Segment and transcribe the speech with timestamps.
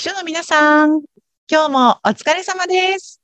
[0.00, 1.02] 秘書の皆さん、
[1.46, 3.20] 今日もお疲れ様です。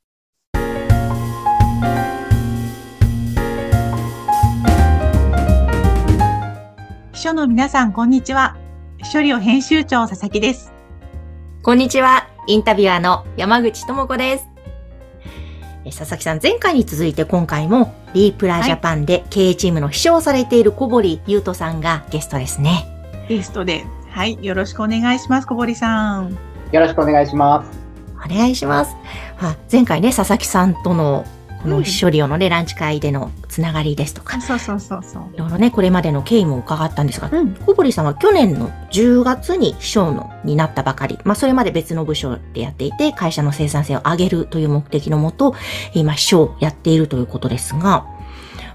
[7.15, 8.59] 秘書の皆さん、こんにちは。
[8.99, 10.71] 秘書寮編集長、佐々木です。
[11.62, 12.29] こんにちは。
[12.47, 14.47] インタビュアーの山口智子です。
[15.87, 22.84] え佐々木さん、前回に続いて今回もリープラジャパンで経営チームの秘書をされている小堀優斗さんがゲストですね。
[23.30, 26.55] ゲストで、はい、よろしくお願いします、小堀さん。
[26.73, 27.78] よろしくお願いします。
[28.24, 28.96] お願いします。
[29.38, 31.24] あ前回ね、佐々木さんとの
[31.66, 35.22] この秘書寮のね、ランチ会でのつながりですとか、そうそうそうそう。
[35.34, 41.18] いろいろね、これまでの経緯も伺ったんですが、うん、小堀さんは去年の10月に秘書のになったばかり。
[41.24, 45.56] まあ、それまで別の部署でやっていて、会社の生産性を上げるという目的のもと、
[45.92, 48.06] 今秘書をやっているということですが、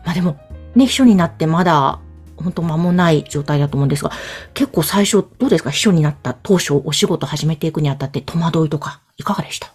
[0.04, 0.38] まあでも、
[0.76, 2.00] ね、秘書になってまだ、
[2.42, 4.12] 本当間もない状態だと思うんですが、
[4.54, 5.70] 結構最初、どうですか？
[5.70, 9.74] 秘書になった当初、お仕事始めていくにあたって戸惑いとか、いかがでした？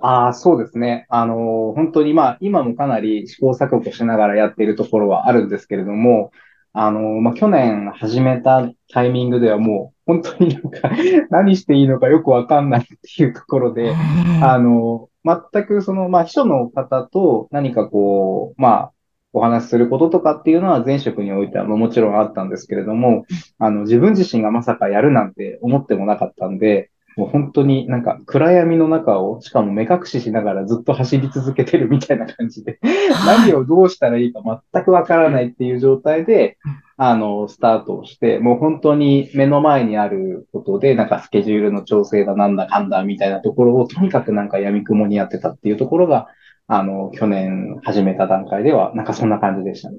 [0.00, 1.06] ああ、そうですね。
[1.08, 6.30] あのー本当にまあ、今もかなり試行錯誤しながらやっているところはあるんですけれども、
[6.72, 10.90] あのーまあ、去年始めたタイミングではもう、本当になんか、
[11.30, 13.94] 何していいのかよくわかんないっていうところで、
[14.42, 18.92] あの、全くその、まあ、秘書の方と何かこう、まあ、
[19.34, 23.26] お話しすることとかっていうのは前職においてはもちろんあったんですけれども、
[23.58, 32.78] あの、自分自身がまさかやるなんて思ってもなかったんで、もう本当になんか暗闇の中を、しかも目隠ししながらずっと走り続けてるみたいな感じで、
[33.26, 34.40] 何をどうしたらいいか
[34.72, 36.56] 全くわからないっていう状態で、
[36.96, 46.28] あの、スタートをして、もう本当に目の前にあることで、なんかスケジュールの調整だなんだかんだみたいなところを、とにかくなんか闇雲にやってたっていうところが、
[46.66, 49.98] あの、去年始めた段階では、なんかそんな感じでしたね。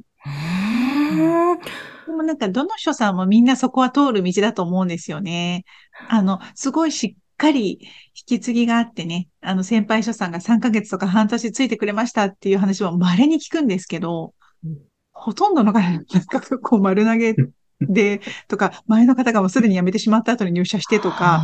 [2.07, 5.65] でもなんか、どの書さんもみんなそこは通る道だと思うんですよね。
[6.09, 7.89] あの、すごいしっかり引
[8.37, 14.33] き継ぎがあってね、あの、先輩書さんが3ヶ月とか半年ついてくれましたっていう話も稀に聞くんですけど
[14.65, 14.77] うん、
[15.13, 17.35] ほとんどの方が、なんかこう丸投げ
[17.89, 21.41] で、とか、前の方がもうすでに辞めてしまった後に入社してとか、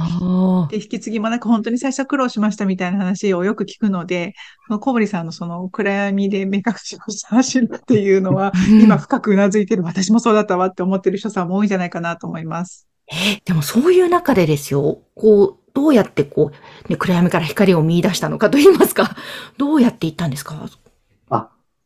[0.69, 4.33] で、引き継ぎもなんか本当に最初は苦労しましたみたいな話をよく聞くので、
[4.67, 12.87] その小堀さんのその暗闇で目隠しをして走るっていうのは、今深くうなずいてる私もそうだったわって思ってる人さんも多いんじゃないかなと思います。
[13.11, 16.51] え、でもそういう中でですよ、こう、どうやってこ
[16.87, 19.15] う、ね、暗闇から光を見出したのかと言いますか、
[19.57, 20.69] どうやっていったんですか？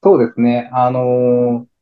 [0.03, 0.69] そうですね。
[0.71, 1.74] あのー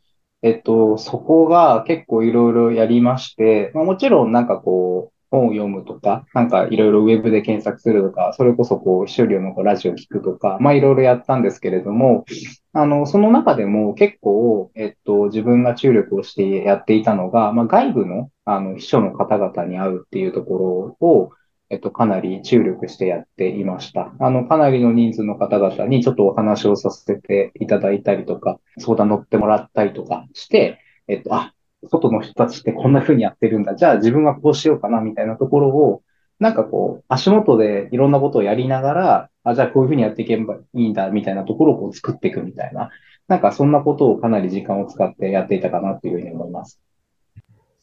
[0.43, 12.25] えっと、そこが結構いろいろやりまして、まあ、もちろんなんかこう、本を読むとか、なんかいろいろウェブで検索するとか、それこそこう、秘書寮のラジオ聞くとか、まあいろいろやったんですけれども、
[12.73, 21.31] あの、その中でも結構、えっと、自分が注力をしてやっていたのが、まあ外部の、あの、秘書の方々に会うっていうところを、
[21.73, 24.13] えっと、かなり注力してやっていました。
[24.19, 31.55] あの、かなりの人数の方々にちょっとお話をさせていただいたりとか、相談乗ってもらったりとかして、えっと、あ、
[31.89, 33.73] 外の人たちってこんな風にやってるんだ。
[33.73, 36.03] じゃあ自分はこうしようかな、みたいなところを、
[36.37, 42.91] なんかこう、足元でいろんなことをやりながら、あ、じゃあこういう風にやっていけばいいんだ、みたいなところをこう作っていくみたいな。
[43.27, 46.79] なんかそんなことをかなり時間を使ってやっていたかなというふうに思います。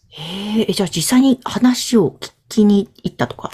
[0.08, 3.50] へえ、じゃあ実際に話を聞きに行ったとか、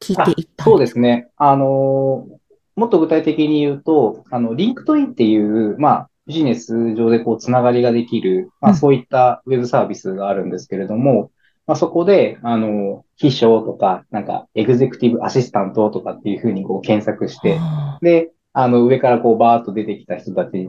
[0.00, 1.28] 聞いていったそうですね。
[1.36, 2.38] あのー
[2.78, 8.76] もっと具体的に言うと、あの、リンクトインっていう、まあ、ビジネス上でこう、つながりができる、まあ、うん。
[8.76, 11.32] そういったウェブサービスがあるんですけれども、
[11.66, 20.68] まあ、そこで、あの、秘書とか、なんか、エグゼクティブアシスタントとかっていうふうにこう、検索して、あで、あの、上からこう、バーッと出てきた人たちに、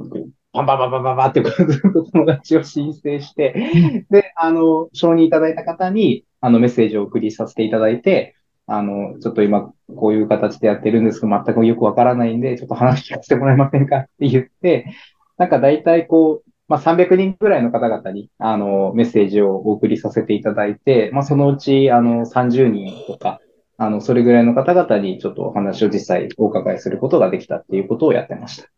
[0.52, 3.54] バンバンバンバンバンバンってこう、ずっと友達を申請して、
[4.10, 8.36] で、あの、承認いただいた方に、あの、メッセージを送りさせていただいて、
[8.72, 14.94] あの、ちょっと今、こういう形でやってるんですけど、全くよくわからないんで、ちょっと話聞かせてもらえませんかって言って、
[15.38, 23.40] なんか大体こう、まあ、300人くらいの方々に、あの、メッセージをお送りさせていただいて、まあ、そのうち、あの、30人とか、
[23.78, 28.70] あの、それぐらいの方々にちょっとお話を実際お伺いすることができたっていうことをやってました。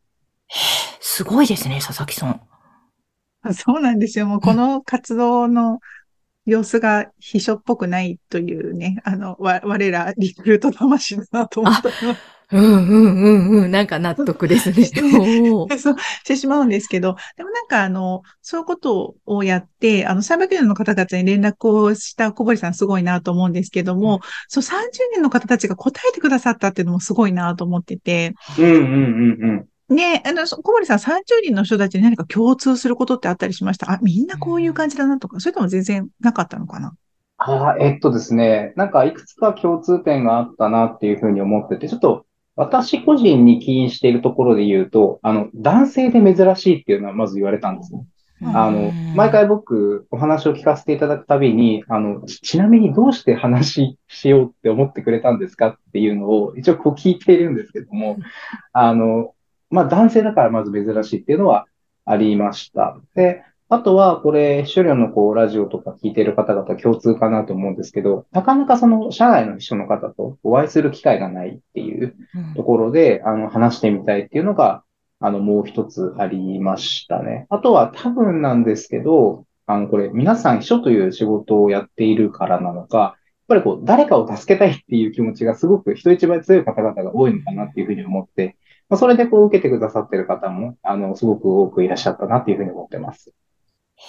[1.01, 2.41] すごいですね、佐々木さん。
[3.53, 4.25] そうなんですよ。
[4.25, 5.79] もうこの活動の
[6.45, 12.15] 様子が秘書っぽくないというね、あの、わ、我らリクルート魂だなと思ったの
[12.51, 13.71] うんうんうんうん。
[13.71, 14.85] なんか納得ですね。
[15.77, 29.65] そう してしまうんですけど、でもなんかあの、そういうことをやって、あの、300人の方々に連絡をした小堀さんすごいなと思うんですけども、そう30人の方たちが答えてくださったっていうのもすごいなと思ってて、うんうんうんうん。
[29.93, 33.91] ね、あの、そ小堀さん30人の人たちに何か共通することってあったりしました？
[33.91, 36.93] あ、みんなこういう感じだなとか、それとも全然なかったのかな？
[37.37, 48.05] あーえっとですね、なんかいくつか共通点があったなっていうふうに思ってて、ちょっと私個人に起因しているところで言うと、あの、男性で珍しいっていうのはまず言われたんですね。
[48.41, 48.55] うん。
[48.55, 58.17] あの、毎回僕お話を聞かせていただくたびに、あの、ちちなみにどうして話しようって思ってくれたんですかっていうのを一応こう聞いているんですけども、
[58.73, 59.33] あの、
[59.71, 61.65] まあ男性だからまず珍しいっていうのは
[62.05, 62.97] ありました。
[63.15, 74.83] で、あとはこれ、秘書寮のこうラジオとか聞いている方々共通かなと思うんですけど、なかなかその社外の秘書の方とお会いする機会がないっていううんところで、あの、話してみたいっていうのが、
[75.21, 77.45] あの、もう一つありましたね。
[77.49, 83.15] あとは多分なんですけど、あの、これ、皆さん秘書という仕事をやっているからなのか、やっ
[83.47, 88.57] ぱりこう、誰かを助けたいっていう気持ちがすごく人一倍強い方々が多いのかなっていうふうに思って、
[88.91, 93.31] まあ、それでこう、受けてくださってる方も、あの、すごく多くいらっしゃったなっていうふうに思ってます。
[93.95, 94.03] へ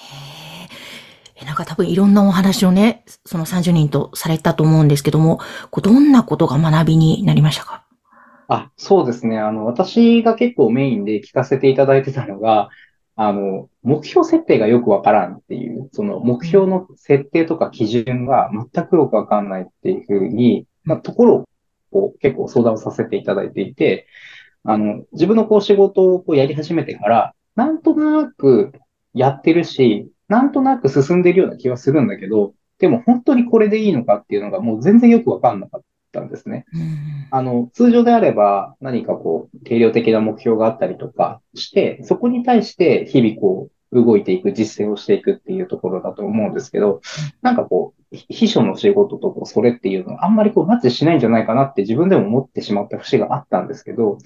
[1.40, 1.44] え。
[1.46, 5.38] なんか多分いろんなお話をね、その30人とされたと思うんですけども、
[5.70, 7.84] こうどんなことが学びになりましたか？
[8.48, 9.38] あ、そうですね。
[9.38, 12.68] あの、私が結構メインで聞かせていただいてたのが、
[13.14, 21.44] あの、目標設定がよくわからんっていう、その目標の設定とか基準が全くよくわかんないっていうふうに、まあ、ところを
[21.92, 24.06] こう結構相談をさせていただいていて、
[24.64, 28.72] あの、自分のこう仕事をこうやり始めてから、なんとなく
[29.14, 35.82] やってるし、なんとなく進んでるような気はするんだけど、でも本当にこれでいいのかっていうのがもう全然よくわかんなかっ
[36.12, 36.64] たんですね。
[36.72, 47.00] うんあの、通常であれば何かこう、定量的な目標があったりとかして、そこに対して日々こう、動いていく、実践をしていくっていうところだと思うんですけど、
[47.42, 54.18] なんかこう、秘書の仕事とこう、それっていうのはあんまりこう、マッチしないんじゃないかなって自分でも思ってしまった節があったんですけど、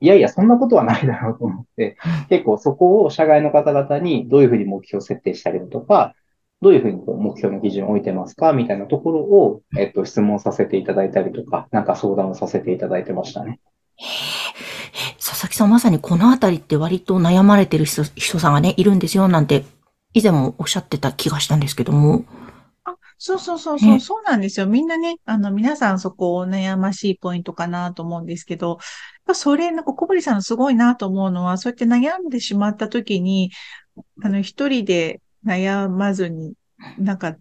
[0.00, 1.96] いやいや、そんなことはないだろうと思って、
[2.28, 6.14] 結構そこを社外の方々にどういうふうに目標設定したりだとか、
[6.60, 13.60] どういうふうにこう目標の基準を置いてますかみたいなところを、えっと、質問させていただいたりとか、なんか相談をさせていただいてましたね。
[15.44, 19.64] 佐々木さんまさにこのあたりって割と悩まれてる人人さんがね、いるんですよなんて、
[20.14, 22.24] 以前もおっしゃってた気がしたんですけども。
[23.18, 24.66] そうそうそうそう、ねそうなんですよ。
[24.66, 28.78] みんなね、あの、皆さんそこ悩ましいポイントかなと思うんですけど、
[29.34, 33.50] それ、なんか小堀さんのすごいなと思うのは、そうやって悩んでしまった時に、
[34.22, 36.54] あの、一人で悩まずに、
[36.98, 37.36] なんか、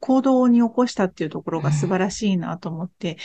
[0.00, 3.16] 行動に起こしたっていうところが素晴らしいなと思って、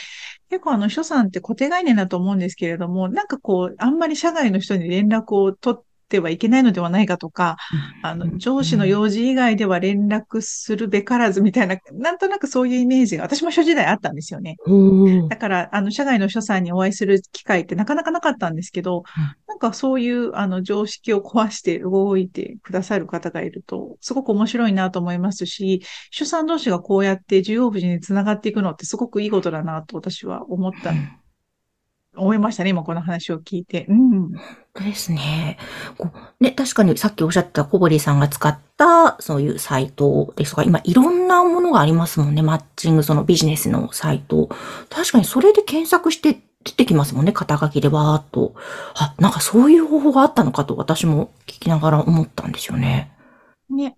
[0.50, 7.56] 結構あの、秘書さんって固定概念だと思うんですけれども、なんかこう、あんまり社外の人に連絡を取ってはいけないのではないかとか、
[8.02, 14.56] あの、上司の用事以外では連絡するべからずみたいな、なんとなくそういうイメージが、私も諸時代あったんですよね。
[15.28, 19.04] だから、あの、社外の秘書さんにお会いする機会ってなかなかなかったんですけど、
[19.48, 25.80] なんかそういう、あの、常識を壊して動いてくださる方がいると、すごく面白いなと思いますし、
[26.10, 30.92] 秘書さん同士がこうやって需要部につながっていくのってすごくいいことだなと私は思った、
[32.14, 33.86] 思いましたね、今この話を聞いて。
[33.88, 34.10] うん。
[34.30, 34.40] 本
[34.74, 35.58] 当ですね。
[35.96, 42.42] こうね、確かにさっきおっしゃってた小堀さんが使ったそういうサイトですとか、今いろんなものがありますもんね。
[42.42, 44.48] マッチング、そのビジネスのサイト。
[44.90, 47.32] 確かにそれで検索して出てきますもんね。
[47.32, 48.54] 肩書きでわーっと。
[48.94, 53.10] あ、なんかそういう方法があったのかと私も聞きながら思ったんですよね。
[53.70, 53.96] ね。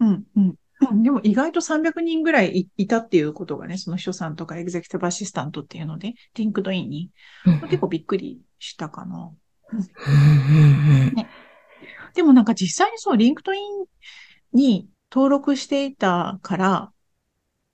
[0.00, 0.24] うん、うん。
[0.36, 0.54] うん
[1.02, 7.10] でも意外と300人ぐらいいたっていうことがね、その秘書さんとかエグゼクティブアシスタントっていうので、リンクドインに、
[7.46, 7.60] うん。
[7.62, 9.32] 結構びっくりしたかな。
[9.72, 9.78] うん。
[9.78, 9.84] うん。
[9.84, 11.26] うん。
[12.14, 12.44] でもなん。
[12.44, 13.84] か実際にそう、リンクトイン
[14.52, 16.92] に登録していたから、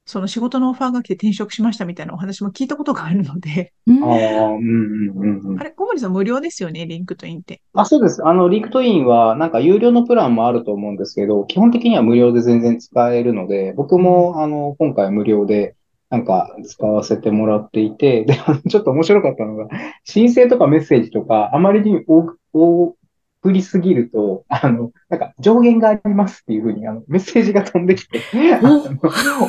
[0.08, 4.10] その仕事のオファーが来て転職しましたみたいなお話も聞いたことがあるので、うんああ、
[4.46, 5.64] うんうんうんうんあ。
[5.64, 7.60] れ、小堀さん無料ですよね、リンクトインって。
[7.74, 8.26] あ、そうです。
[8.26, 15.76] あの、リンクトインは、なんか有料のプランもあると思うんですけど、基本的には無料で全然使えるので、僕も、あの、今回無料で、
[16.08, 18.34] なんか使わせてもらっていて、で、
[18.70, 19.68] ちょっと面白かったのが、
[20.04, 22.96] 申請とかメッセージとか、あまりに多く多
[23.40, 28.20] 送りすぎると、あの、なんか上限がありますっていうふうに、あの、メッセージが飛んできて、
[28.54, 28.82] あの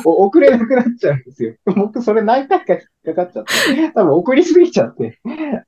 [0.04, 1.54] お送れなくなっちゃうんですよ。
[1.66, 5.18] 僕、それ何回か引っかかっちゃって、多分送りすぎちゃって、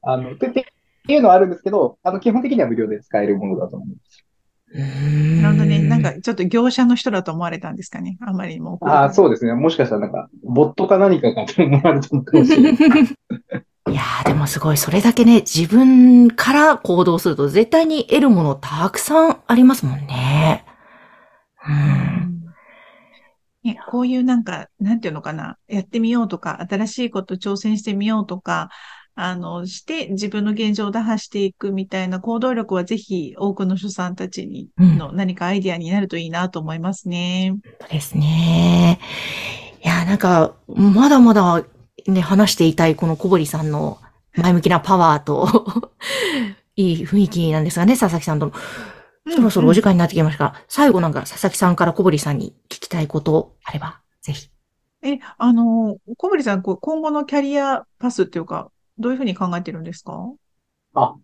[0.02, 0.64] あの、ててっ
[1.06, 4.24] ていうのはあるんですけど、あの、基本的には無料で使えるものだと思います。
[4.74, 5.80] なるほどね。
[5.80, 8.16] なんかちょっと業者の人だと思われたんですかね。
[8.20, 8.78] あんまりにも。
[8.82, 9.52] ああ、そうですね。
[9.52, 12.78] もしかしたらなんか、ボットか何かかと思われたのかもしれない。
[13.90, 20.64] いやーでもすごい、それだけね、自分から行動すると絶対に得るものたくさんありますもんね。
[21.68, 22.44] うん。
[23.64, 28.70] ね、こういうなんか、なんていうのかな、やってみようとか、新しいこと挑戦してみようとか、
[29.14, 37.56] あの、して自分の現状を打破していくみたいな行動力はぜひ多くの書さんたちにうんの何かアイディアになるといいなと思いますね。
[37.80, 39.00] そうですね。
[40.12, 41.64] なんか、まだまだ
[42.06, 43.98] ね、話していたいこの小堀さんの
[44.36, 45.92] 前向きなパワーと、
[46.76, 48.52] いい雰囲気なんですがね、佐々木さんとの。
[49.34, 54.50] そろそろお時間になってきましたが、最後なんか佐々木さんから小堀さんに聞きたいことあれば、ぜひ。
[55.02, 60.32] え、あの、小堀さん、こう今後のキャリアパスっていうか、どういうふうに考えてるんですか？
[60.94, 61.14] あ、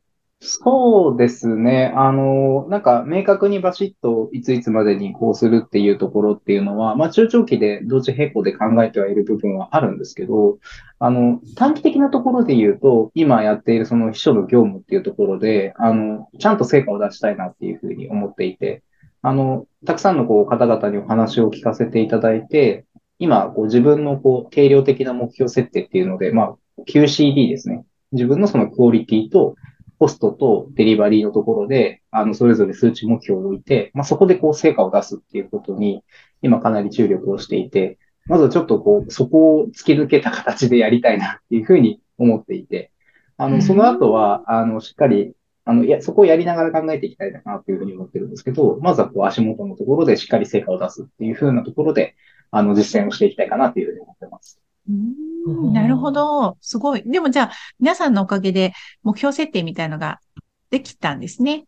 [0.40, 1.92] そうですね。
[1.97, 10.59] あの、なんか明確にバシッといついつまでにこうするっていうところっていうのは、まあ中長期で同時並行で考えてはいる部分はあるんですけど、
[11.00, 18.85] あの、短期的なところで言うと、今やっているその秘書の業務っていうところで、あの、ちゃんと成果を出したいなっていうふうに思っていて、
[19.23, 22.87] あの、たくさんのこう方々にお話を聞かせていただいて、
[23.18, 27.85] 今、こう自分のこう定量的な目標設定っていうので、まあ、QCD ですね。
[28.12, 29.57] 自分のそのクオリティと
[29.99, 36.02] コストとデリバリーのところで、あの、それぞれ数値目標を置いて、まあ、そこでこう成果を出すっていうことに、
[36.43, 42.93] 今かなり注力をしていて、まずちょっとこう、そこを突き抜けた形でやりたいなっていうふうに思っていて、
[43.37, 45.33] あの、その後は、あの、しっかり、
[45.64, 52.14] あの、いや、そこをやりながら考えていきたいなっていうふうに思ってるんですけど、まずはこう、足元のところでしっかり成果を出すっていうふうなところで、
[52.50, 54.61] あの、実践をしていきたいかなっていうふうに思ってます。
[55.73, 56.57] なるほど。
[56.61, 57.02] すごい。
[57.05, 60.21] でもじゃあ、皆さんのおかげで目標設定みたいのが
[60.71, 61.64] できたんですね。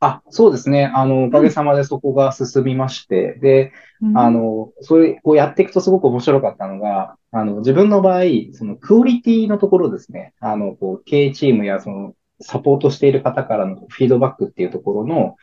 [0.00, 0.86] あ、そうですね。
[0.86, 3.72] あの、おかげさまでそこが進みまして、うん、で、
[4.16, 8.22] あの、それ、こうやっていくとすごく面白かったのが、あの、自分の場合、
[8.52, 10.34] そのクオリティのところですね。
[10.40, 15.36] あの、こう、経営チームやその、サポートしている方からのフィードバックっていうところの、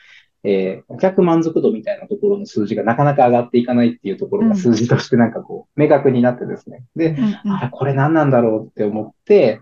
[0.43, 6.85] えー、お客満足度みたいなところの数字がなかなか上がっていかないっていうところが数字としてなんかこう、明確になってですね。
[6.95, 7.51] で、うん。
[7.51, 9.61] あこれ何なんだろうって思って、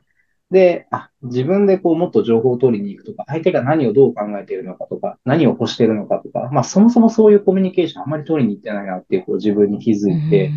[0.52, 10.52] で、あ、自分でこうもっと情報を取りに行くとか、相手が何をどう考えているのかとか、何を欲しているのかとか、まあそもそもそういうコミュニケーションあんまり取りに行ってないなっていうこう自分に気づいて、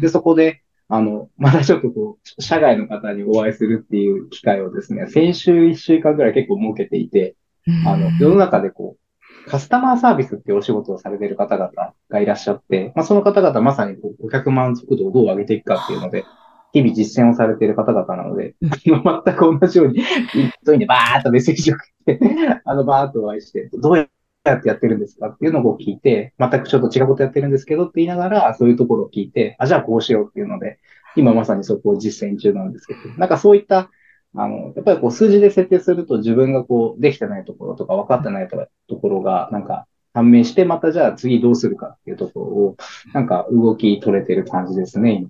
[0.00, 7.36] で、そこで、あの、またちょっとこう、社外の方にお会いするっていう機会をですね、先週1週間ぐらい結構設けていて、
[7.86, 8.83] あの、世の中でこう、
[9.46, 11.72] カスタマーサービスっていうお仕事をされている方々
[12.08, 16.24] がいらっしゃって、まあ、その方々まさにお客満足度をどう上げていくかっていうので、
[16.72, 19.00] 日々実践をされている方々なので、全
[19.36, 22.20] く同じように、一人でバーっとメッセージを送って、
[22.64, 24.06] あの、バーっとお会いして、どうや
[24.54, 30.78] ってやってるんですかっていうのを聞いて、全くちょっと違うことやってるんですけどって言いながら、そういうところを聞いて、あ、じゃあこうしようっていうので、
[31.16, 33.90] 今まさにそこを実践中なんですけど、なんかそういった
[34.36, 42.76] あの、やっぱりこう数字で設定すると自分がこうできてないところとか分かってないところがなんか判明して、またじゃあ次どうするかっていうところを、
[43.12, 45.26] なんか動き取れてる感じですね。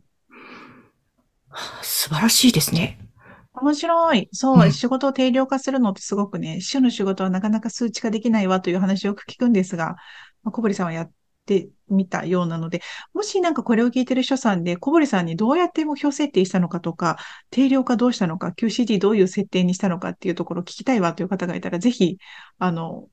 [1.83, 2.99] 素晴らしいですね。
[3.55, 4.29] 面白い。
[4.33, 9.97] そう、うん、仕事を定量化するのってすごくね、主の仕事はなかなか数値化できないわという話をよく聞くんですが、
[10.43, 11.11] まあ、小堀さんはやっ
[11.45, 12.81] てみたようなので、
[13.13, 17.17] もしなんかこれを聞いてる人さんで、小堀さんにどうやって目標設定したのかとか、
[17.51, 22.19] 定量化どうしたのか、QCD どういう設定にしたのかっていうところを聞きたいわという方がいたら、ぜひ、
[22.59, 23.09] あの、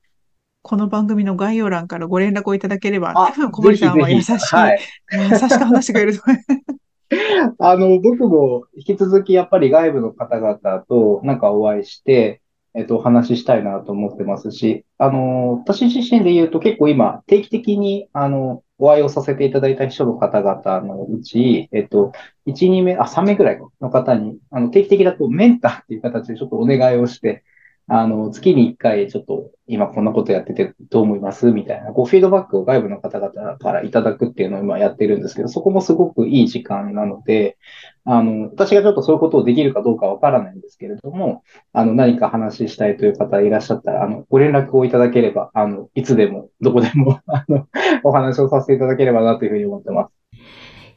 [0.64, 4.80] この番組の概要欄からご連絡をいただければ、多分小堀さんは優しい、はい、
[5.12, 6.82] 優しく話してくれると思います。
[7.60, 10.58] あの、僕も引き続きやっぱり外部の方々
[10.88, 12.41] となんかお会いして、
[12.74, 22.14] えっと、お話ししたいなと思ってますし、あの、私自身で言うと結構今、定期的に、あの、お会いをさせていただいた秘書の方々のうち、えっと、
[22.46, 27.44] 1、2名、あ、3名ぐらいの方に、あの、定期的だとメンターっていう形でちょっとお願いをして、
[27.88, 31.52] あの、月に1回ちょっと今こんなことやっててどう思います？
[31.52, 37.58] みたいな、こうフィードバックを外部の方々からいただくっていうのを今やってるんですけど、そこもすごくいい時間なので、
[38.06, 47.68] あの、私がちょっとそういうことをできるかどうかわからないんですけれども、あの、何か話したいという方いらっしゃったら、あの、ご連絡をいただければ、あの、いつでも、どこでも、あの、
[48.04, 50.12] お話をさせていただければなというふうに思ってます。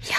[0.08, 0.16] いや、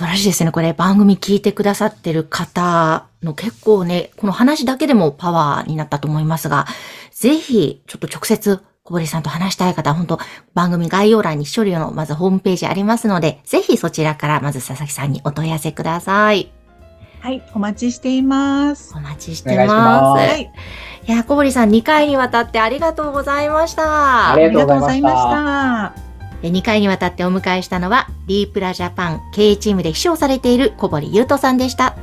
[0.00, 0.50] 素晴らしいですね。
[0.50, 6.64] これ番組聞いてくださってる方の結構ね、この話だけでもパワーになったと思いますが、
[7.12, 10.18] ぜひ、ちょっと直接、小堀さんと話したい方、本当
[10.54, 16.50] 番組概要欄に処理のまずホームページありますので、ぜひそちらからまず佐々木さんにお問い合わせください。
[17.20, 18.94] はい、お待ちしています。
[18.96, 19.68] お待ちしてます。
[19.68, 20.50] ますはい。
[21.06, 24.32] いや、小堀さん2回にわたってありがとうございました。
[24.32, 26.09] ありがとうございました。
[26.48, 31.96] 2回にわたってお迎えしたのは、リープラジャパン経営チームで秘書をされている小堀優斗さんでした。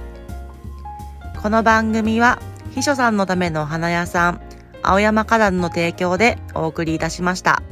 [1.42, 2.40] この番組は、
[2.76, 4.42] 秘書さんのためのお花屋さん、
[4.84, 7.64] 青山花壇の提供でお送りいたしました。